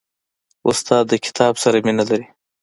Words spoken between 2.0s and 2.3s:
لري.